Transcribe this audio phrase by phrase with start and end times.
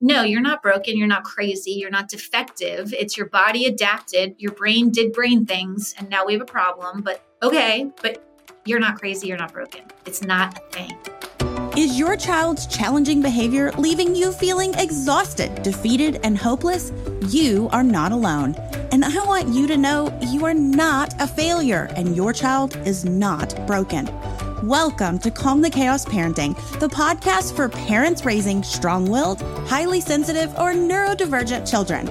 [0.00, 0.96] no, you're not broken.
[0.96, 1.72] You're not crazy.
[1.72, 2.92] You're not defective.
[2.92, 4.36] It's your body adapted.
[4.38, 7.02] Your brain did brain things, and now we have a problem.
[7.02, 8.24] But okay, but
[8.64, 9.26] you're not crazy.
[9.26, 9.82] You're not broken.
[10.06, 10.92] It's not a thing.
[11.76, 16.92] Is your child's challenging behavior leaving you feeling exhausted, defeated, and hopeless?
[17.28, 18.54] You are not alone.
[18.90, 23.04] And I want you to know you are not a failure and your child is
[23.04, 24.08] not broken.
[24.64, 30.50] Welcome to Calm the Chaos Parenting, the podcast for parents raising strong willed, highly sensitive,
[30.58, 32.10] or neurodivergent children.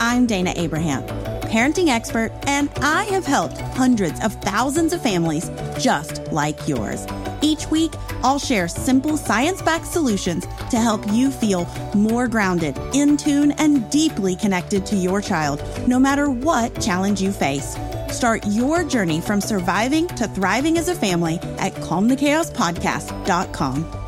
[0.00, 1.04] I'm Dana Abraham,
[1.44, 7.06] parenting expert, and I have helped hundreds of thousands of families just like yours.
[7.42, 13.16] Each week, I'll share simple science backed solutions to help you feel more grounded, in
[13.16, 17.76] tune, and deeply connected to your child, no matter what challenge you face.
[18.10, 24.03] Start your journey from surviving to thriving as a family at calmthechaospodcast.com.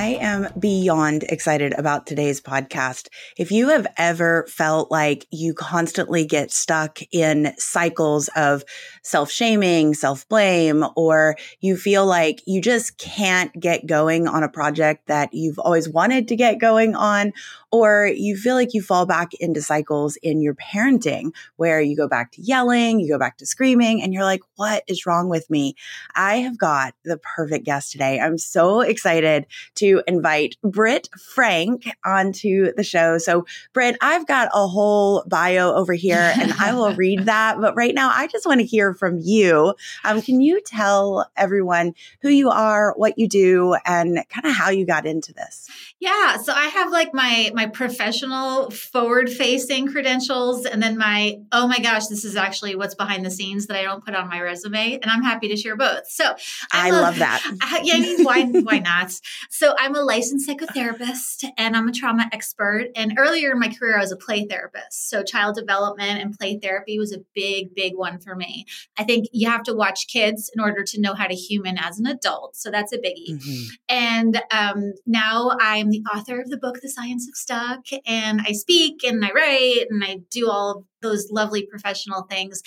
[0.00, 3.08] I am beyond excited about today's podcast.
[3.36, 8.64] If you have ever felt like you constantly get stuck in cycles of
[9.02, 14.48] self shaming, self blame, or you feel like you just can't get going on a
[14.48, 17.32] project that you've always wanted to get going on,
[17.70, 22.08] or you feel like you fall back into cycles in your parenting where you go
[22.08, 25.48] back to yelling, you go back to screaming, and you're like, what is wrong with
[25.50, 25.74] me?
[26.14, 28.20] I have got the perfect guest today.
[28.20, 33.18] I'm so excited to invite Britt Frank onto the show.
[33.18, 37.60] So, Britt, I've got a whole bio over here and I will read that.
[37.60, 39.74] But right now, I just want to hear from you.
[40.04, 44.70] Um, can you tell everyone who you are, what you do, and kind of how
[44.70, 45.68] you got into this?
[46.00, 51.68] Yeah, so I have like my my professional forward facing credentials and then my oh
[51.68, 54.40] my gosh, this is actually what's behind the scenes that I don't put on my
[54.40, 56.08] resume and I'm happy to share both.
[56.08, 56.24] So
[56.72, 57.42] I'm i a, love that.
[57.62, 59.12] I, yeah, I mean why why not?
[59.50, 63.98] So I'm a licensed psychotherapist and I'm a trauma expert and earlier in my career
[63.98, 65.10] I was a play therapist.
[65.10, 68.66] So child development and play therapy was a big big one for me.
[68.98, 71.98] I think you have to watch kids in order to know how to human as
[71.98, 72.56] an adult.
[72.56, 73.30] So that's a biggie.
[73.30, 73.62] Mm-hmm.
[73.88, 78.52] And um, now I'm the author of the book, The Science of Stuck, and I
[78.52, 82.62] speak and I write and I do all those lovely professional things.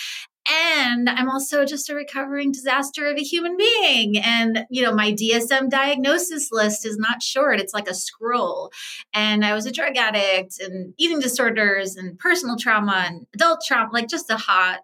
[0.49, 4.17] And I'm also just a recovering disaster of a human being.
[4.17, 8.71] And, you know, my DSM diagnosis list is not short, it's like a scroll.
[9.13, 13.89] And I was a drug addict and eating disorders and personal trauma and adult trauma,
[13.93, 14.81] like just a hot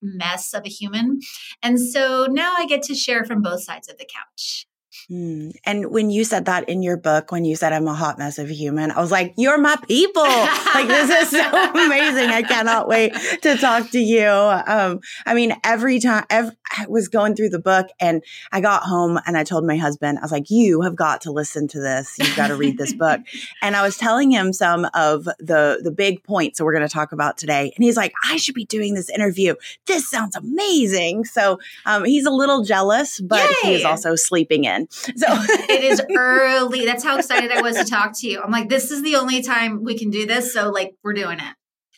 [0.00, 1.20] mess of a human.
[1.62, 4.67] And so now I get to share from both sides of the couch.
[5.10, 5.52] Mm.
[5.64, 8.38] And when you said that in your book, when you said I'm a hot mess
[8.38, 10.22] of a human, I was like, you're my people.
[10.74, 12.30] like this is so amazing.
[12.30, 14.28] I cannot wait to talk to you.
[14.28, 18.22] Um, I mean, every time every, I was going through the book and
[18.52, 21.32] I got home and I told my husband, I was like, you have got to
[21.32, 22.16] listen to this.
[22.18, 23.20] You've got to read this book.
[23.60, 26.92] And I was telling him some of the, the big points that we're going to
[26.92, 27.72] talk about today.
[27.74, 29.54] And he's like, I should be doing this interview.
[29.86, 31.24] This sounds amazing.
[31.24, 33.70] So, um, he's a little jealous, but Yay.
[33.70, 34.87] he is also sleeping in.
[34.88, 35.26] So
[35.68, 36.84] it is early.
[36.84, 38.40] That's how excited I was to talk to you.
[38.42, 40.52] I'm like, this is the only time we can do this.
[40.52, 41.54] So like we're doing it.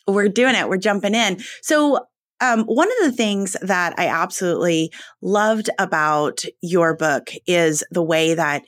[0.07, 0.67] We're doing it.
[0.67, 1.39] We're jumping in.
[1.61, 1.99] So
[2.41, 4.91] um, one of the things that I absolutely
[5.21, 8.63] loved about your book is the way that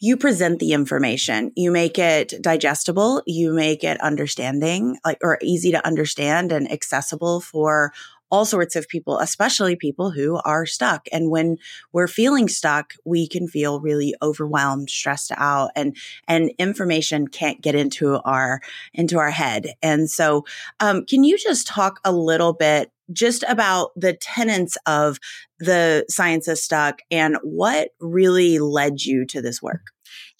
[0.00, 1.50] you present the information.
[1.56, 3.22] You make it digestible.
[3.26, 7.92] You make it understanding, like, or easy to understand and accessible for
[8.30, 11.08] all sorts of people, especially people who are stuck.
[11.12, 11.56] And when
[11.92, 15.96] we're feeling stuck, we can feel really overwhelmed, stressed out, and
[16.26, 18.60] and information can't get into our
[18.94, 19.74] into our head.
[19.82, 20.44] And so,
[20.80, 25.18] um, can you just talk a little bit just about the tenets of
[25.60, 29.86] the science of stuck and what really led you to this work?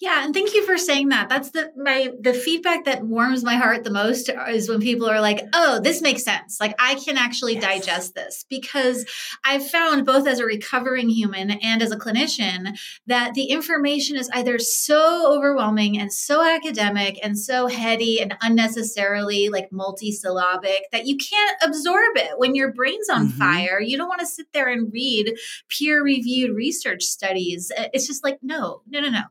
[0.01, 1.27] Yeah, and thank you for saying that.
[1.27, 5.19] That's the my the feedback that warms my heart the most is when people are
[5.19, 6.57] like, "Oh, this makes sense.
[6.57, 7.63] Like I can actually yes.
[7.63, 9.05] digest this." Because
[9.43, 14.29] I've found both as a recovering human and as a clinician that the information is
[14.33, 21.17] either so overwhelming and so academic and so heady and unnecessarily like multisyllabic that you
[21.17, 23.37] can't absorb it when your brain's on mm-hmm.
[23.37, 23.81] fire.
[23.81, 25.37] You don't want to sit there and read
[25.67, 27.69] peer-reviewed research studies.
[27.93, 29.23] It's just like, no, no, no, no.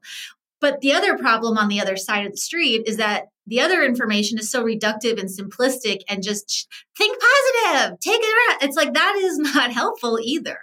[0.60, 3.82] But the other problem on the other side of the street is that the other
[3.82, 8.62] information is so reductive and simplistic and just think positive, take it around.
[8.62, 10.58] It's like that is not helpful either.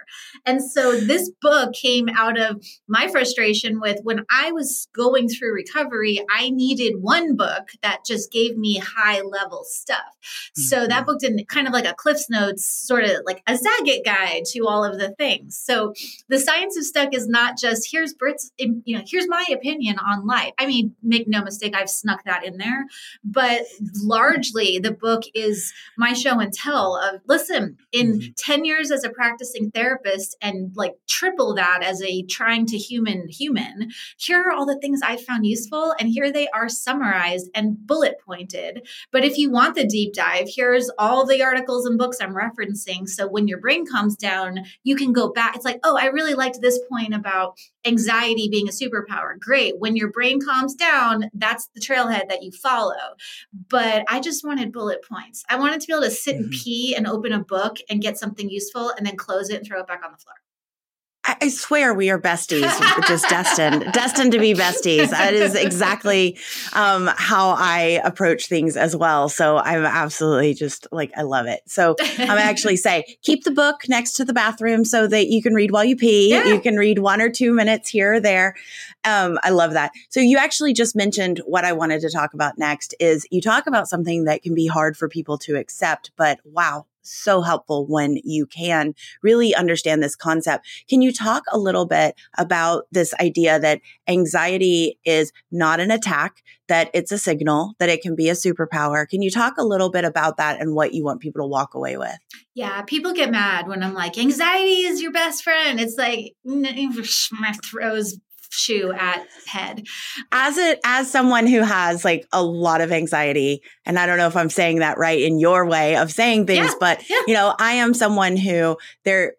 [0.46, 5.52] And so this book came out of my frustration with when I was going through
[5.52, 9.98] recovery, I needed one book that just gave me high level stuff.
[9.98, 10.62] Mm-hmm.
[10.62, 14.04] So that book didn't kind of like a Cliff's Notes, sort of like a Zagat
[14.04, 15.60] guide to all of the things.
[15.62, 15.92] So
[16.28, 20.26] the science of stuck is not just here's Britt's, you know, here's my opinion on
[20.26, 20.52] life.
[20.58, 22.86] I mean, make no mistake, I've snuck that in there,
[23.24, 23.62] but
[24.02, 28.30] largely the book is my show and tell of listen, in mm-hmm.
[28.36, 33.28] 10 years as a practicing therapist and like triple that as a trying to human
[33.28, 35.94] human, here are all the things I found useful.
[35.98, 38.86] And here they are summarized and bullet pointed.
[39.12, 43.08] But if you want the deep dive, here's all the articles and books I'm referencing.
[43.08, 45.56] So when your brain comes down, you can go back.
[45.56, 49.38] It's like, oh, I really liked this point about anxiety being a superpower.
[49.38, 49.78] Great.
[49.78, 52.94] When your brain calms down, that's the trailhead that you follow.
[53.68, 55.44] But I just wanted bullet points.
[55.48, 56.44] I wanted to be able to sit mm-hmm.
[56.44, 59.66] and pee and open a book and get something useful and then close it and
[59.66, 60.36] throw it back on the floor.
[61.26, 62.70] I swear we are besties,
[63.06, 65.10] just destined, destined to be besties.
[65.10, 66.38] That is exactly
[66.72, 69.28] um, how I approach things as well.
[69.28, 71.62] So I'm absolutely just like, I love it.
[71.66, 75.54] So I'm actually say, keep the book next to the bathroom so that you can
[75.54, 76.30] read while you pee.
[76.30, 76.44] Yeah.
[76.46, 78.54] You can read one or two minutes here or there.
[79.04, 79.92] Um, I love that.
[80.10, 83.66] So you actually just mentioned what I wanted to talk about next is you talk
[83.66, 88.18] about something that can be hard for people to accept, but wow, so helpful when
[88.24, 90.66] you can really understand this concept.
[90.88, 96.42] Can you talk a little bit about this idea that anxiety is not an attack,
[96.68, 99.08] that it's a signal, that it can be a superpower?
[99.08, 101.74] Can you talk a little bit about that and what you want people to walk
[101.74, 102.16] away with?
[102.54, 105.80] Yeah, people get mad when I'm like, anxiety is your best friend.
[105.80, 108.18] It's like, my throws
[108.50, 109.86] shoe at head
[110.32, 114.26] as a as someone who has like a lot of anxiety and i don't know
[114.26, 117.20] if i'm saying that right in your way of saying things yeah, but yeah.
[117.26, 119.34] you know i am someone who there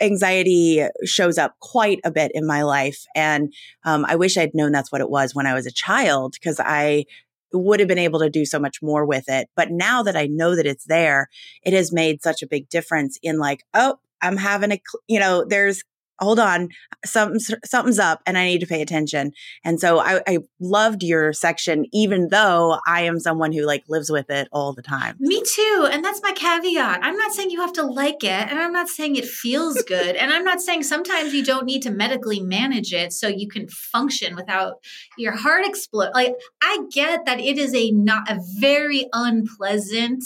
[0.00, 3.52] anxiety shows up quite a bit in my life and
[3.84, 6.60] um, i wish i'd known that's what it was when i was a child because
[6.60, 7.04] i
[7.52, 10.26] would have been able to do so much more with it but now that i
[10.26, 11.28] know that it's there
[11.62, 15.44] it has made such a big difference in like oh I'm having a, you know,
[15.44, 15.82] there's
[16.20, 16.68] hold on,
[17.04, 19.32] something's, something's up and I need to pay attention.
[19.64, 24.10] And so I, I loved your section, even though I am someone who like lives
[24.10, 25.16] with it all the time.
[25.18, 25.88] Me too.
[25.90, 27.00] And that's my caveat.
[27.02, 30.16] I'm not saying you have to like it and I'm not saying it feels good.
[30.16, 33.68] and I'm not saying sometimes you don't need to medically manage it so you can
[33.68, 34.74] function without
[35.16, 36.10] your heart explode.
[36.14, 40.24] Like I get that it is a not a very unpleasant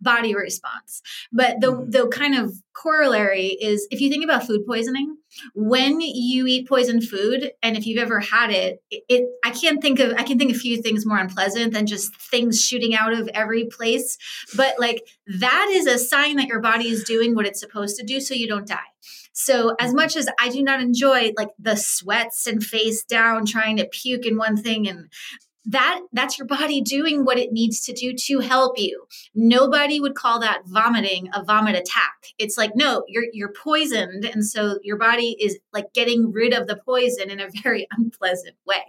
[0.00, 1.02] body response.
[1.32, 1.90] But the mm-hmm.
[1.90, 5.16] the kind of corollary is if you think about food poisoning,
[5.54, 9.82] when you eat poisoned food, and if you've ever had it, it, it, I can't
[9.82, 13.12] think of I can think of few things more unpleasant than just things shooting out
[13.12, 14.18] of every place.
[14.56, 15.02] But like
[15.38, 18.34] that is a sign that your body is doing what it's supposed to do so
[18.34, 18.78] you don't die.
[19.32, 23.76] So as much as I do not enjoy like the sweats and face down trying
[23.76, 25.10] to puke in one thing and
[25.66, 29.06] that that's your body doing what it needs to do to help you.
[29.34, 32.14] Nobody would call that vomiting a vomit attack.
[32.38, 36.68] It's like no you're you're poisoned and so your body is like getting rid of
[36.68, 38.82] the poison in a very unpleasant way.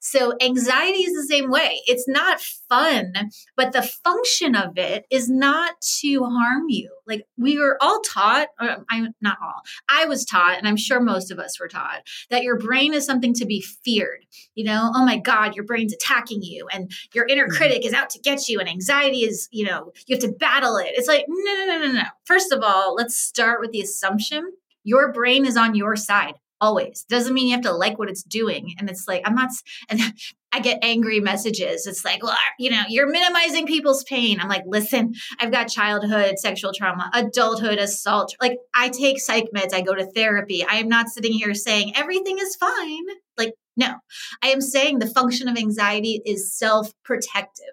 [0.00, 1.80] So anxiety is the same way.
[1.86, 3.12] It's not fun
[3.56, 6.90] but the function of it is not to harm you.
[7.06, 11.30] Like we were all taught i'm not all i was taught and i'm sure most
[11.30, 14.24] of us were taught that your brain is something to be feared.
[14.54, 17.56] You know oh my god your brain's attacking attacking you and your inner mm-hmm.
[17.56, 20.76] critic is out to get you and anxiety is, you know, you have to battle
[20.76, 20.90] it.
[20.92, 22.02] It's like, no, no, no, no, no.
[22.24, 24.52] First of all, let's start with the assumption
[24.84, 27.04] your brain is on your side always.
[27.08, 28.74] Doesn't mean you have to like what it's doing.
[28.78, 29.50] And it's like, I'm not,
[29.88, 30.00] and
[30.52, 31.86] I get angry messages.
[31.86, 34.38] It's like, well, you know, you're minimizing people's pain.
[34.38, 38.36] I'm like, listen, I've got childhood sexual trauma, adulthood assault.
[38.40, 40.62] Like, I take psych meds, I go to therapy.
[40.62, 43.04] I am not sitting here saying everything is fine.
[43.38, 43.94] Like, no,
[44.42, 47.64] I am saying the function of anxiety is self protective.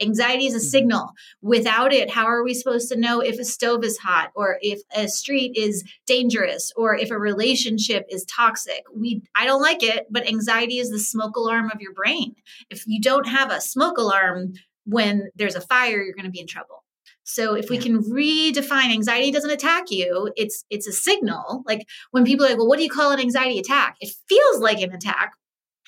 [0.00, 0.66] Anxiety is a mm-hmm.
[0.66, 1.10] signal.
[1.40, 4.80] Without it, how are we supposed to know if a stove is hot or if
[4.94, 8.84] a street is dangerous or if a relationship is toxic?
[8.94, 12.34] We I don't like it, but anxiety is the smoke alarm of your brain.
[12.68, 16.40] If you don't have a smoke alarm when there's a fire, you're going to be
[16.40, 16.84] in trouble.
[17.28, 21.64] So if we can redefine anxiety doesn't attack you, it's it's a signal.
[21.66, 23.96] Like when people are like, well, what do you call an anxiety attack?
[24.00, 25.32] It feels like an attack,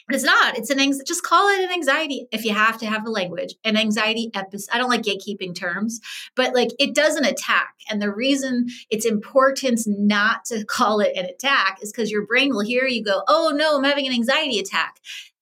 [0.09, 0.57] but it's not.
[0.59, 1.05] It's an anxiety.
[1.07, 3.55] Just call it an anxiety if you have to have the language.
[3.63, 4.73] An anxiety episode.
[4.73, 6.01] I don't like gatekeeping terms,
[6.35, 7.75] but like it doesn't attack.
[7.91, 12.51] And the reason it's important not to call it an attack is because your brain
[12.51, 14.97] will hear you go, "Oh no, I'm having an anxiety attack."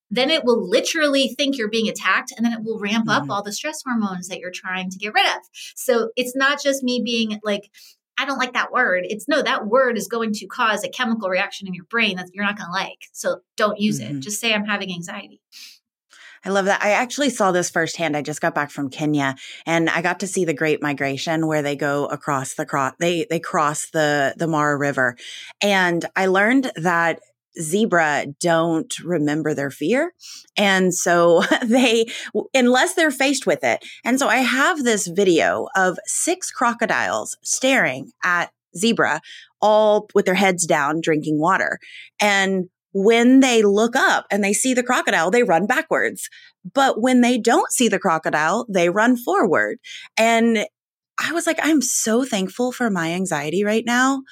[0.08, 3.22] then it will literally think you're being attacked and then it will ramp Mm-hmm.
[3.24, 5.42] up all the stress hormones that you're trying to get rid of.
[5.74, 7.70] So it's not just me being like,
[8.18, 9.04] I don't like that word.
[9.08, 12.30] It's no, that word is going to cause a chemical reaction in your brain that
[12.32, 13.08] you're not going to like.
[13.12, 14.18] So don't use Mhm.
[14.18, 14.20] it.
[14.20, 15.40] Just say I'm having anxiety.
[16.44, 16.82] I love that.
[16.82, 18.16] I actually saw this firsthand.
[18.16, 19.34] I just got back from Kenya
[19.66, 23.26] and I got to see the Great Migration where they go across the cross they
[23.28, 25.16] they cross the the Mara River.
[25.60, 27.20] And I learned that
[27.60, 30.12] zebra don't remember their fear.
[30.56, 32.06] And so they
[32.54, 33.84] unless they're faced with it.
[34.04, 39.20] And so I have this video of six crocodiles staring at zebra
[39.60, 41.78] all with their heads down drinking water.
[42.20, 46.30] And when they look up and they see the crocodile, they run backwards.
[46.72, 49.78] But when they don't see the crocodile, they run forward.
[50.16, 50.66] And
[51.18, 54.22] I was like, I'm so thankful for my anxiety right now.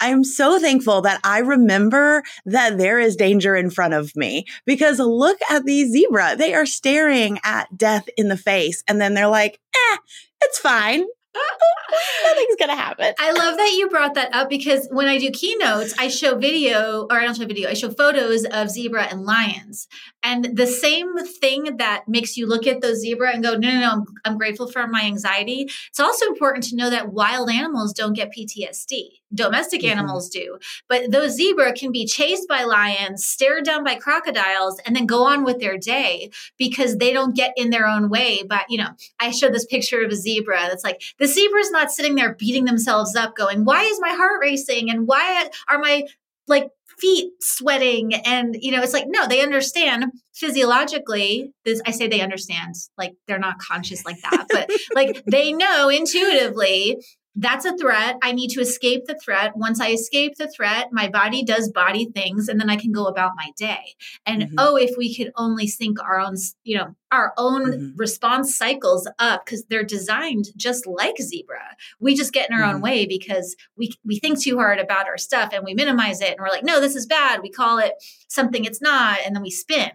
[0.00, 4.98] I'm so thankful that I remember that there is danger in front of me because
[4.98, 6.34] look at these zebra.
[6.36, 8.82] They are staring at death in the face.
[8.88, 9.96] And then they're like, eh,
[10.42, 11.04] it's fine.
[11.34, 13.12] Nothing's going to happen.
[13.18, 17.06] I love that you brought that up because when I do keynotes, I show video,
[17.10, 19.88] or I don't show video, I show photos of zebra and lions.
[20.22, 23.80] And the same thing that makes you look at those zebra and go, no, no,
[23.80, 25.68] no, I'm, I'm grateful for my anxiety.
[25.88, 29.18] It's also important to know that wild animals don't get PTSD.
[29.34, 29.90] Domestic Mhm.
[29.92, 30.58] animals do.
[30.88, 35.24] But those zebra can be chased by lions, stared down by crocodiles, and then go
[35.24, 38.42] on with their day because they don't get in their own way.
[38.46, 41.92] But, you know, I showed this picture of a zebra that's like, the zebra's not
[41.92, 44.90] sitting there beating themselves up, going, why is my heart racing?
[44.90, 46.02] And why are my
[46.48, 46.66] like
[46.98, 48.12] feet sweating?
[48.12, 51.52] And, you know, it's like, no, they understand physiologically.
[51.64, 55.88] This, I say they understand, like they're not conscious like that, but like they know
[55.88, 56.98] intuitively
[57.34, 58.16] that's a threat.
[58.22, 59.56] I need to escape the threat.
[59.56, 63.06] Once I escape the threat, my body does body things and then I can go
[63.06, 63.94] about my day.
[64.26, 64.54] And Mhm.
[64.58, 66.34] oh, if we could only sync our own,
[66.64, 67.92] you know, our own Mhm.
[67.96, 71.76] response cycles up because they're designed just like zebra.
[72.00, 72.82] We just get in our own Mhm.
[72.82, 76.38] way because we we think too hard about our stuff and we minimize it and
[76.40, 77.40] we're like, no, this is bad.
[77.42, 77.94] We call it
[78.28, 79.92] something it's not, and then we spin.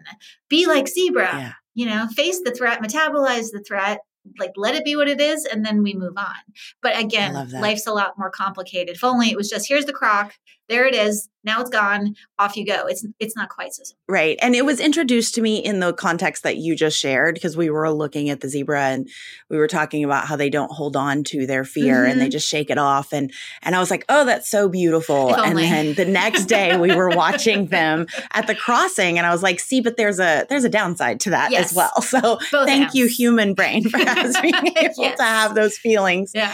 [0.49, 1.29] Be like zebra.
[1.33, 1.53] Yeah.
[1.75, 3.99] You know, face the threat, metabolize the threat,
[4.39, 6.35] like let it be what it is, and then we move on.
[6.81, 8.95] But again, life's a lot more complicated.
[8.95, 10.33] If only it was just here's the croc,
[10.69, 12.87] there it is, now it's gone, off you go.
[12.87, 14.01] It's it's not quite so simple.
[14.09, 14.37] Right.
[14.41, 17.69] And it was introduced to me in the context that you just shared because we
[17.69, 19.07] were looking at the zebra and
[19.49, 22.31] we were talking about how they don't hold on to their fear and they Mhm.
[22.31, 23.13] just shake it off.
[23.13, 23.31] And
[23.61, 25.33] and I was like, oh, that's so beautiful.
[25.35, 29.41] And then the next day we were watching them at the crossing and I was
[29.43, 31.71] like, see, but there's a there's a downside to that Yes.
[31.71, 32.01] as well.
[32.01, 35.17] So Both thank you, human brain, for us being able Yes.
[35.17, 36.31] to have those feelings.
[36.35, 36.53] Yeah.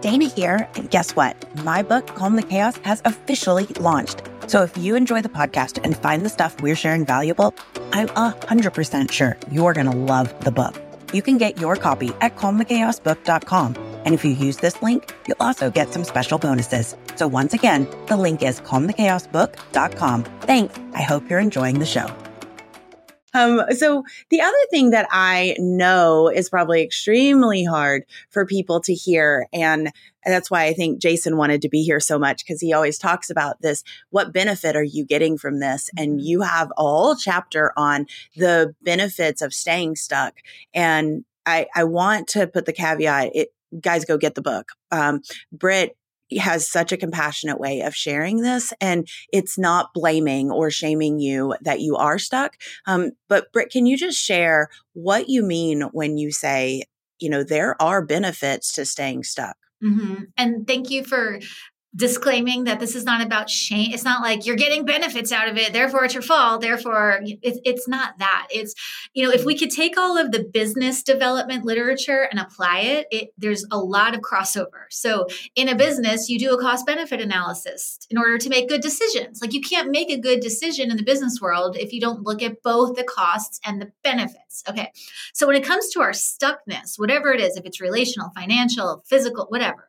[0.00, 1.36] Dana here, and guess what?
[1.64, 4.22] My book, Calm the Chaos, has officially launched.
[4.46, 7.54] So if you enjoy the podcast and find the stuff we're sharing valuable,
[7.92, 10.80] I'm 100% sure you're going to love the book.
[11.12, 13.76] You can get your copy at calmthechaosbook.com.
[14.04, 16.96] And if you use this link, you'll also get some special bonuses.
[17.16, 20.24] So once again, the link is calmthechaosbook.com.
[20.40, 20.78] Thanks.
[20.94, 22.06] I hope you're enjoying the show.
[23.32, 28.94] Um, so the other thing that I know is probably extremely hard for people to
[28.94, 29.92] hear, and
[30.24, 33.30] that's why I think Jason wanted to be here so much because he always talks
[33.30, 33.82] about this.
[34.10, 35.90] What benefit are you getting from this?
[35.96, 38.06] And you have a whole chapter on
[38.36, 40.34] the benefits of staying stuck.
[40.74, 43.48] And I, I want to put the caveat, it,
[43.80, 44.72] guys, go get the book.
[44.90, 45.22] Um,
[45.52, 45.96] Britt
[46.38, 51.54] has such a compassionate way of sharing this and it's not blaming or shaming you
[51.62, 52.56] that you are stuck.
[52.86, 56.84] Um, but Britt, can you just share what you mean when you say,
[57.18, 59.56] you know, there are benefits to staying stuck?
[59.82, 61.40] hmm And thank you for
[61.94, 63.90] disclaiming that this is not about shame.
[63.92, 66.60] It's not like you're getting benefits out of it, therefore it's your fault.
[66.60, 68.46] Therefore, it's it's not that.
[68.50, 68.74] It's
[69.12, 73.06] you know, if we could take all of the business development literature and apply it,
[73.10, 74.84] it there's a lot of crossover.
[74.90, 78.82] So in a business, you do a cost benefit analysis in order to make good
[78.82, 79.40] decisions.
[79.42, 82.42] Like you can't make a good decision in the business world if you don't look
[82.42, 84.62] at both the costs and the benefits.
[84.68, 84.92] Okay.
[85.32, 89.46] So when it comes to our stuckness, whatever it is, if it's relational, financial, physical,
[89.48, 89.88] whatever,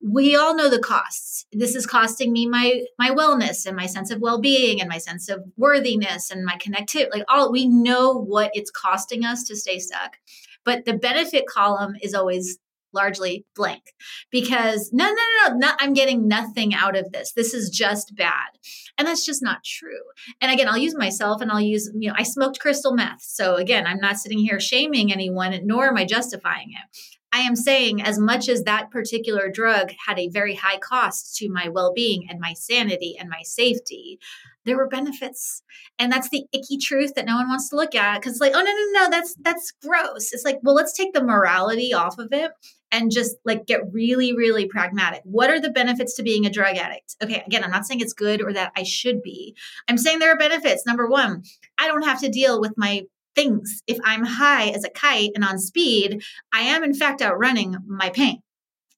[0.00, 1.41] we all know the costs.
[1.52, 5.28] This is costing me my my wellness and my sense of well-being and my sense
[5.28, 7.10] of worthiness and my connectivity.
[7.12, 10.18] Like all we know what it's costing us to stay stuck.
[10.64, 12.58] But the benefit column is always
[12.92, 13.94] largely blank
[14.30, 18.50] because no no no no i'm getting nothing out of this this is just bad
[18.98, 20.02] and that's just not true
[20.40, 23.56] and again i'll use myself and i'll use you know i smoked crystal meth so
[23.56, 26.98] again i'm not sitting here shaming anyone nor am i justifying it
[27.32, 31.48] I am saying, as much as that particular drug had a very high cost to
[31.48, 34.18] my well being and my sanity and my safety,
[34.64, 35.62] there were benefits.
[35.98, 38.62] And that's the icky truth that no one wants to look at because like oh
[38.62, 40.32] no no no that's that's gross.
[40.32, 42.52] It's like well let's take the morality off of it
[42.90, 45.22] and just like get really really pragmatic.
[45.24, 47.16] What are the benefits to being a drug addict?
[47.22, 49.56] Okay again i'm not saying it's good or that i should be.
[49.88, 50.86] I'm saying there are benefits.
[50.86, 51.42] Number one
[51.78, 53.02] i don't have to deal with my
[53.34, 56.22] things if i'm high as a kite and on speed
[56.52, 58.42] i am in fact outrunning my pain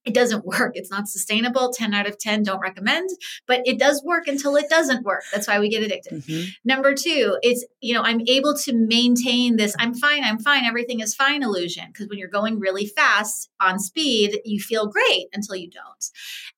[0.04, 0.72] it doesn't work.
[0.74, 1.72] It's not sustainable.
[1.72, 3.10] 10 out of 10 don't recommend,
[3.46, 5.22] but it does work until it doesn't work.
[5.32, 6.12] That's why we get addicted.
[6.12, 6.48] Mm-hmm.
[6.64, 11.00] Number two, it's, you know, I'm able to maintain this I'm fine, I'm fine, everything
[11.00, 11.86] is fine illusion.
[11.88, 16.10] Because when you're going really fast on speed, you feel great until you don't.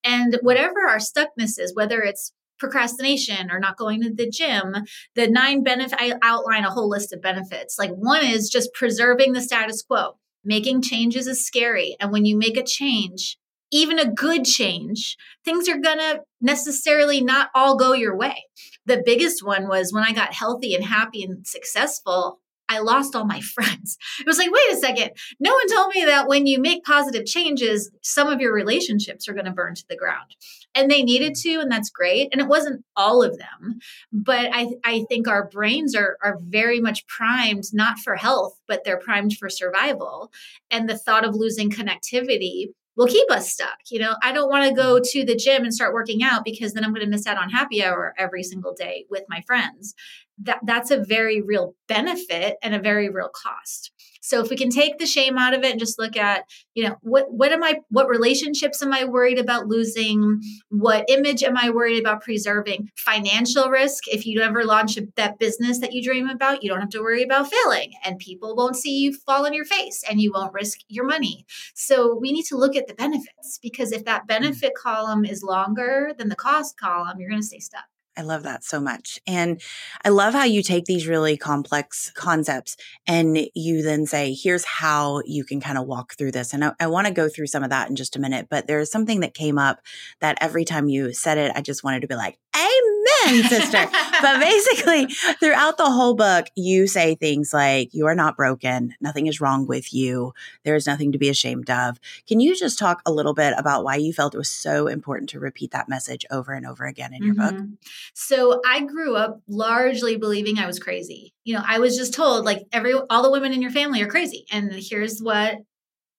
[0.05, 4.75] And whatever our stuckness is, whether it's procrastination or not going to the gym
[5.15, 9.33] the nine benefit i outline a whole list of benefits like one is just preserving
[9.33, 11.97] the status quo Making changes is scary.
[11.99, 13.37] And when you make a change,
[13.73, 18.45] even a good change, things are to necessarily not all go your way.
[18.87, 23.25] The biggest one was when I got healthy and happy and successful, I lost all
[23.25, 23.97] my friends.
[24.21, 25.11] It was like, wait a second.
[25.41, 29.33] No one told me that when you make positive changes, some of your relationships are
[29.33, 30.35] going to burn to the ground.
[30.75, 32.29] And they needed to, and that's great.
[32.33, 33.79] And it wasn't all of them.
[34.13, 38.85] But I, I think our brains are, are very much primed, not for health, but
[38.85, 40.31] they're primed for survival.
[40.71, 43.79] And the thought of losing connectivity will keep us stuck.
[43.91, 45.21] You know, I don't want to go mm-hmm.
[45.21, 47.51] to the gym and start working out because then I'm going to miss out on
[47.51, 49.95] happy hour every single day with my friends.
[50.39, 53.93] That that's a very real benefit and a very real cost
[54.27, 56.83] so if we can take the shame out of it and just look at you
[56.83, 60.41] know what what am i what relationships am i worried about losing?
[60.69, 62.91] What image am i worried about preserving?
[62.97, 66.91] Financial risk if you ever launch that business that you dream about you don't have
[66.91, 70.33] to worry about failing and people won't see you fall on your face and you
[70.33, 71.47] won't risk your money.
[71.75, 74.43] So we need to look at the benefits because if that mm-hmm.
[74.43, 77.85] benefit column is longer than the cost column you're going to stay stuck
[78.17, 79.21] I love that so much.
[79.27, 79.61] And
[80.05, 85.23] I love how you take these really complex concepts and you then say, here's how
[85.27, 86.53] you can kind of walk through this.
[86.53, 88.67] And I, I want to go through some of that in just a minute, but
[88.67, 89.81] there's something that came up
[90.21, 92.96] that every time you said it, I just wanted to be like, Amen,
[93.45, 93.87] sister.
[94.23, 95.07] but basically,
[95.41, 98.95] throughout the whole book, you say things like, You are not broken.
[99.01, 100.33] Nothing is wrong with you.
[100.65, 101.99] There is nothing to be ashamed of.
[102.27, 105.31] Can you just talk a little bit about why you felt it was so important
[105.31, 107.57] to repeat that message over and over again in your mm-hmm.
[107.57, 107.79] book?
[108.15, 111.35] So I grew up largely believing I was crazy.
[111.45, 114.09] You know, I was just told, like, every all the women in your family are
[114.09, 114.47] crazy.
[114.51, 115.59] And here's what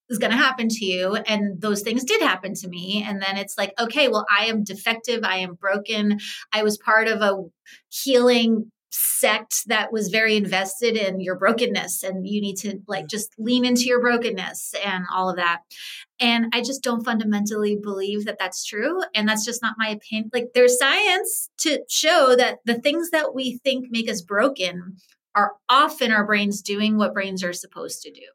[0.09, 1.15] is going to happen to you.
[1.15, 3.03] And those things did happen to me.
[3.05, 5.23] And then it's like, okay, well, I am defective.
[5.23, 6.19] I am broken.
[6.53, 7.43] I was part of a
[7.89, 13.33] healing sect that was very invested in your brokenness and you need to like just
[13.37, 15.59] lean into your brokenness and all of that
[16.19, 20.29] and i just don't fundamentally believe that that's true and that's just not my opinion
[20.33, 24.95] like there's science to show that the things that we think make us broken
[25.37, 28.25] are often our brains doing what brains are supposed to do.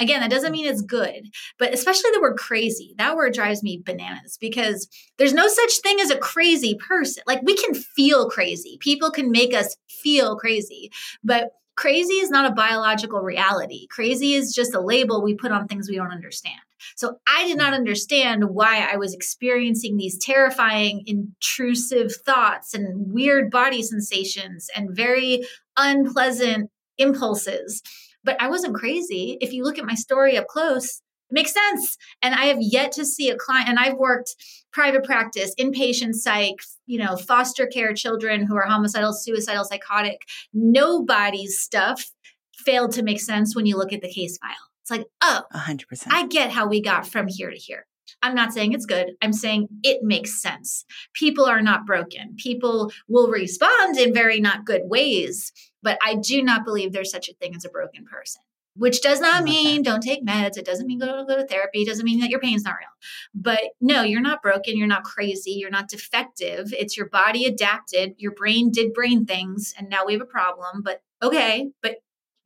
[0.00, 3.82] Again, that doesn't mean it's good, but especially the word crazy, that word drives me
[3.84, 4.88] bananas because
[5.18, 7.22] there's no such thing as a crazy person.
[7.26, 10.90] Like we can feel crazy, people can make us feel crazy,
[11.22, 13.86] but crazy is not a biological reality.
[13.88, 16.56] Crazy is just a label we put on things we don't understand.
[16.96, 17.76] So I did not mm.
[17.76, 25.42] understand why I was experiencing these terrifying, intrusive thoughts and weird body sensations and very
[25.76, 27.82] unpleasant impulses.
[28.24, 29.38] But I wasn't crazy.
[29.40, 31.96] If you look at my story up close, it makes sense.
[32.22, 34.34] And I have yet to see a client, and I've worked
[34.72, 40.20] private practice, inpatient psych, you know, foster care children who are homicidal, suicidal, psychotic.
[40.52, 42.12] Nobody's stuff
[42.54, 44.65] failed to make sense when you look at the case file.
[44.86, 46.06] It's like, oh, 100%.
[46.10, 47.86] I get how we got from here to here.
[48.22, 49.16] I'm not saying it's good.
[49.20, 50.84] I'm saying it makes sense.
[51.12, 52.36] People are not broken.
[52.36, 57.28] People will respond in very not good ways, but I do not believe there's such
[57.28, 58.42] a thing as a broken person.
[58.76, 59.90] Which does not mean that.
[59.90, 60.56] don't take meds.
[60.56, 61.80] It doesn't mean go to, go to therapy.
[61.80, 62.88] It doesn't mean that your pain's not real.
[63.34, 64.76] But no, you're not broken.
[64.76, 65.52] You're not crazy.
[65.52, 66.72] You're not defective.
[66.72, 68.14] It's your body adapted.
[68.18, 70.82] Your brain did brain things, and now we have a problem.
[70.82, 71.96] But okay, but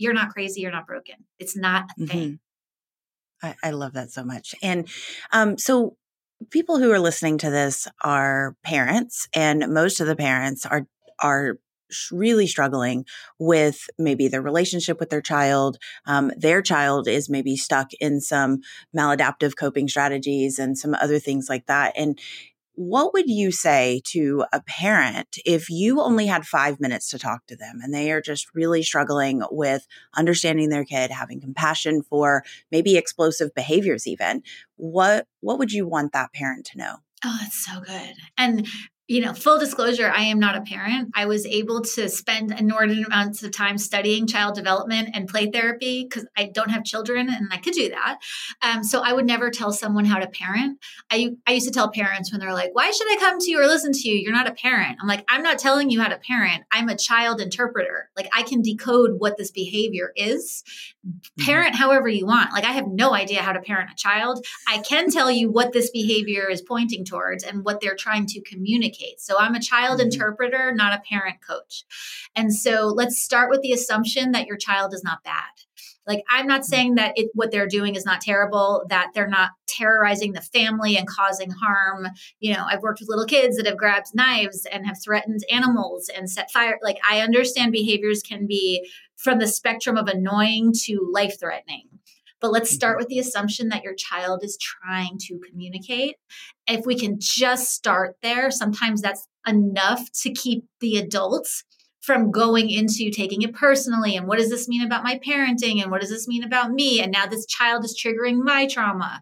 [0.00, 1.16] you're not crazy, you're not broken.
[1.38, 2.28] It's not a thing.
[3.42, 3.46] Mm-hmm.
[3.46, 4.54] I, I, love that so much.
[4.62, 4.88] And
[5.32, 5.96] um, so
[6.50, 10.86] people who are listening to this are parents, and most of the parents are
[11.18, 11.58] are
[12.12, 13.04] really struggling
[13.38, 15.76] with maybe their relationship with their child.
[16.06, 18.60] Um, their child is maybe stuck in some
[18.96, 21.92] maladaptive coping strategies and some other things like that.
[21.96, 22.18] And
[22.74, 27.46] what would you say to a parent if you only had five minutes to talk
[27.46, 32.42] to them and they are just really struggling with understanding their kid, having compassion for
[32.70, 34.42] maybe explosive behaviors even?
[34.76, 36.96] What what would you want that parent to know?
[37.24, 38.14] Oh, that's so good.
[38.38, 38.66] And
[39.10, 41.10] you know, full disclosure, I am not a parent.
[41.16, 46.04] I was able to spend inordinate amounts of time studying child development and play therapy
[46.04, 48.18] because I don't have children and I could do that.
[48.62, 50.78] Um, so I would never tell someone how to parent.
[51.10, 53.60] I, I used to tell parents when they're like, why should I come to you
[53.60, 54.14] or listen to you?
[54.14, 54.98] You're not a parent.
[55.02, 56.62] I'm like, I'm not telling you how to parent.
[56.70, 58.10] I'm a child interpreter.
[58.16, 60.62] Like I can decode what this behavior is.
[61.04, 61.46] Mm-hmm.
[61.46, 61.82] Parent mm-hmm.
[61.82, 62.52] however you want.
[62.52, 64.46] Like I have no idea how to parent a child.
[64.68, 68.40] I can tell you what this behavior is pointing towards and what they're trying to
[68.42, 69.20] communicate communicate.
[69.20, 70.10] So I'm a child mm-hmm.
[70.10, 71.84] interpreter, not a parent coach.
[72.34, 75.42] And so let's start with the assumption that your child is not bad.
[76.06, 76.68] Like I'm not mm-hmm.
[76.68, 80.96] saying that it, what they're doing is not terrible, that they're not terrorizing the family
[80.96, 82.08] and causing harm.
[82.40, 86.10] You know, I've worked with little kids that have grabbed knives and have threatened animals
[86.14, 86.78] and set fire.
[86.82, 91.88] Like I understand behaviors can be from the spectrum of annoying to life threatening.
[92.40, 93.00] But let's start mm-hmm.
[93.00, 96.16] with the assumption that your child is trying to communicate.
[96.66, 101.64] If we can just start there, sometimes that's enough to keep the adults
[102.00, 105.90] from going into taking it personally and what does this mean about my parenting and
[105.90, 109.20] what does this mean about me and now this child is triggering my trauma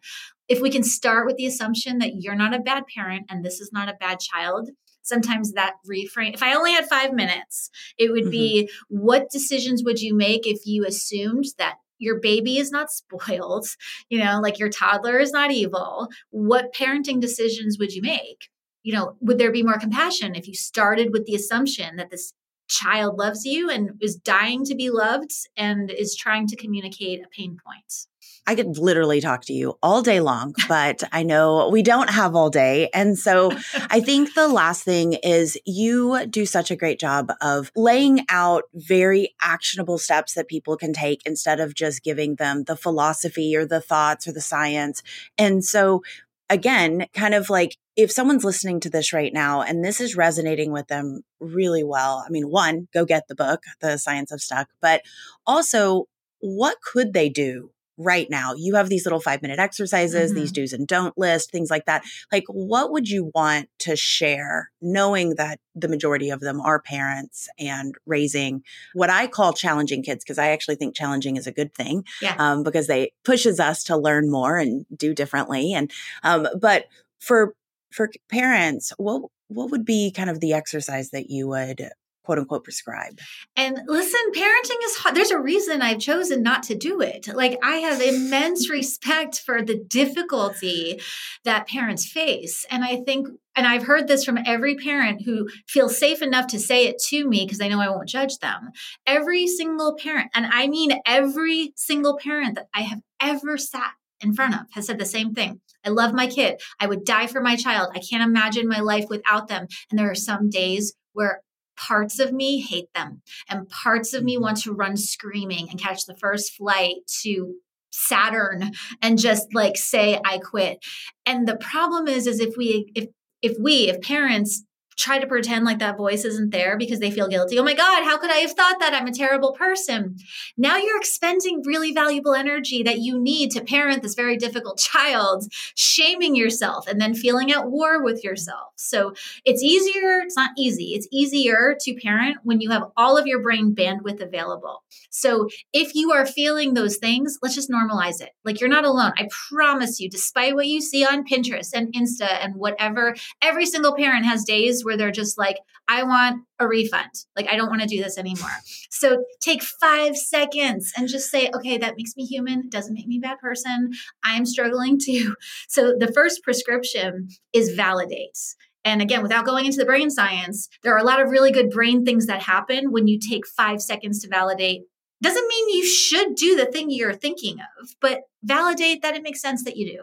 [0.48, 3.60] if we can start with the assumption that you're not a bad parent and this
[3.60, 4.70] is not a bad child
[5.02, 8.30] sometimes that reframe if i only had five minutes it would mm-hmm.
[8.30, 13.66] be what decisions would you make if you assumed that your baby is not spoiled,
[14.08, 16.08] you know, like your toddler is not evil.
[16.30, 18.48] What parenting decisions would you make?
[18.82, 22.32] You know, would there be more compassion if you started with the assumption that this
[22.68, 27.28] child loves you and is dying to be loved and is trying to communicate a
[27.28, 28.06] pain point?
[28.48, 32.34] I could literally talk to you all day long, but I know we don't have
[32.34, 32.88] all day.
[32.94, 33.52] And so
[33.90, 38.64] I think the last thing is you do such a great job of laying out
[38.72, 43.66] very actionable steps that people can take instead of just giving them the philosophy or
[43.66, 45.02] the thoughts or the science.
[45.36, 46.02] And so
[46.48, 50.72] again, kind of like if someone's listening to this right now and this is resonating
[50.72, 54.68] with them really well, I mean, one, go get the book, The Science of Stuck,
[54.80, 55.02] but
[55.46, 56.06] also
[56.40, 58.54] what could they do right now?
[58.56, 60.40] You have these little five minute exercises, mm-hmm.
[60.40, 62.04] these do's and don't list, things like that.
[62.32, 67.48] Like, what would you want to share, knowing that the majority of them are parents
[67.58, 68.62] and raising
[68.94, 70.24] what I call challenging kids?
[70.24, 72.36] Because I actually think challenging is a good thing, yeah.
[72.38, 75.74] um, because they pushes us to learn more and do differently.
[75.74, 75.90] And
[76.22, 76.86] um, but
[77.18, 77.54] for
[77.90, 81.90] for parents, what what would be kind of the exercise that you would
[82.28, 83.18] quote unquote prescribe.
[83.56, 85.16] And listen, parenting is hard.
[85.16, 87.26] There's a reason I've chosen not to do it.
[87.26, 91.00] Like I have immense respect for the difficulty
[91.44, 92.66] that parents face.
[92.70, 96.58] And I think and I've heard this from every parent who feels safe enough to
[96.58, 98.72] say it to me because they know I won't judge them.
[99.06, 104.34] Every single parent, and I mean every single parent that I have ever sat in
[104.34, 105.62] front of has said the same thing.
[105.82, 106.60] I love my kid.
[106.78, 107.92] I would die for my child.
[107.94, 109.66] I can't imagine my life without them.
[109.90, 111.40] And there are some days where
[111.78, 114.42] parts of me hate them and parts of me mm-hmm.
[114.42, 117.54] want to run screaming and catch the first flight to
[117.90, 120.84] Saturn and just like say I quit.
[121.24, 123.08] And the problem is is if we if
[123.40, 124.64] if we if parents
[124.98, 127.58] try to pretend like that voice isn't there because they feel guilty.
[127.58, 128.92] Oh my God, how could I have thought that?
[128.92, 130.16] I'm a terrible person.
[130.56, 135.44] Now you're expending really valuable energy that you need to parent this very difficult child,
[135.74, 138.72] shaming yourself and then feeling at war with yourself.
[138.74, 143.26] So it's easier, it's not easy, it's easier to parent when you have all of
[143.26, 144.82] your brain bandwidth available.
[145.10, 148.30] So if you are feeling those things, let's just normalize it.
[148.44, 149.12] Like you're not alone.
[149.16, 153.94] I promise you, despite what you see on Pinterest and Insta and whatever, every single
[153.94, 157.10] parent has days where they're just like, I want a refund.
[157.36, 158.50] Like, I don't want to do this anymore.
[158.90, 162.70] So take five seconds and just say, okay, that makes me human.
[162.70, 163.92] Doesn't make me a bad person.
[164.24, 165.36] I'm struggling too.
[165.68, 168.38] So the first prescription is validate.
[168.84, 171.68] And again, without going into the brain science, there are a lot of really good
[171.68, 174.82] brain things that happen when you take five seconds to validate
[175.22, 179.40] doesn't mean you should do the thing you're thinking of, but validate that it makes
[179.40, 180.02] sense that you do.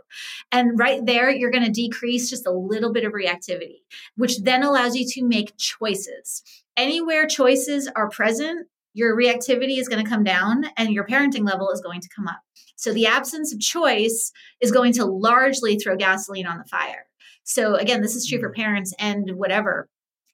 [0.52, 3.80] And right there, you're going to decrease just a little bit of reactivity,
[4.16, 6.44] which then allows you to make choices.
[6.76, 11.70] Anywhere choices are present, your reactivity is going to come down and your parenting level
[11.72, 12.42] is going to come up.
[12.76, 17.06] So the absence of choice is going to largely throw gasoline on the fire.
[17.44, 18.62] So again, this is true for mm-hmm.
[18.62, 19.88] parents and whatever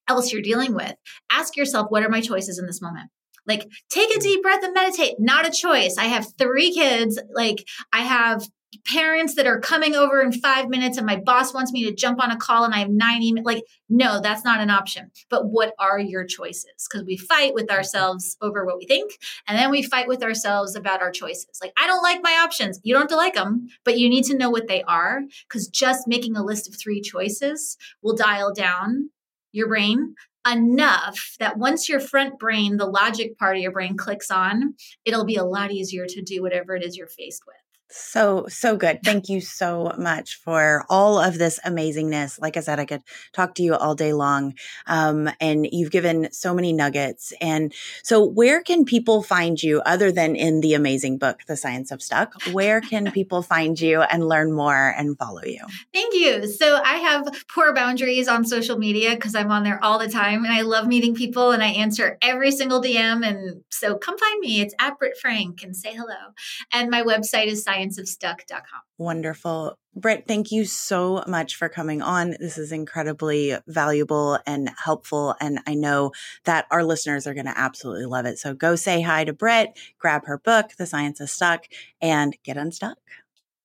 [0.07, 0.95] else you're dealing with.
[1.31, 3.09] Ask yourself, what are my choices in this moment?
[3.47, 4.19] Like, take a hmm.
[4.19, 5.15] deep breath and meditate.
[5.19, 5.97] Not a choice.
[5.97, 7.19] I have three kids.
[7.33, 8.47] Like, I have
[8.85, 12.21] parents that are coming over in five minutes and my boss wants me to jump
[12.21, 13.45] on a call and I have nine emails.
[13.45, 15.11] Like, no, that's not an option.
[15.29, 16.87] But what are your choices?
[16.89, 19.11] Because we fight with ourselves over what we think.
[19.47, 21.59] And then we fight with ourselves about our choices.
[21.61, 22.79] Like, I don't like my options.
[22.83, 25.21] You don't have to like them, but you need to know what they are.
[25.47, 29.09] Because just making a list of three choices will dial down
[29.51, 30.15] your brain
[30.49, 34.75] enough that once your front brain, the logic part of your brain clicks on,
[35.05, 37.60] it'll be a lot easier to do whatever it is you're faced with.
[37.91, 39.03] So, so good.
[39.03, 42.41] Thank you so much for all of this amazingness.
[42.41, 44.53] Like I said, I could talk to you all day long.
[44.87, 47.33] Um, and you've given so many nuggets.
[47.41, 51.91] And so, where can people find you other than in the amazing book, The Science
[51.91, 52.41] of Stuck?
[52.51, 55.65] Where can people find you and learn more and follow you?
[55.93, 56.47] Thank you.
[56.47, 60.45] So, I have poor boundaries on social media because I'm on there all the time
[60.45, 63.25] and I love meeting people and I answer every single DM.
[63.27, 64.61] And so, come find me.
[64.61, 66.33] It's at Britt Frank and say hello.
[66.71, 68.81] And my website is science scienceofstuck.com.
[68.97, 69.77] Wonderful.
[69.95, 72.35] Britt, thank you so much for coming on.
[72.39, 75.35] This is incredibly valuable and helpful.
[75.41, 76.11] And I know
[76.45, 78.37] that our listeners are going to absolutely love it.
[78.37, 81.65] So go say hi to Britt, grab her book, The Science of Stuck,
[82.01, 82.97] and get unstuck.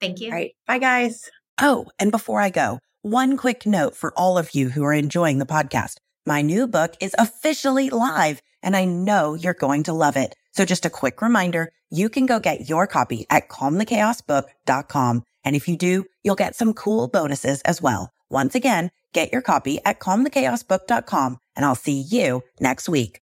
[0.01, 0.29] Thank you.
[0.29, 0.57] All right.
[0.67, 1.31] Bye, guys.
[1.61, 5.39] Oh, and before I go, one quick note for all of you who are enjoying
[5.39, 5.97] the podcast.
[6.27, 10.35] My new book is officially live, and I know you're going to love it.
[10.57, 15.23] So just a quick reminder, you can go get your copy at calmthechaosbook.com.
[15.45, 18.11] And if you do, you'll get some cool bonuses as well.
[18.31, 23.15] Once again, get your copy at calmthechaosbook.com and I'll see you next week.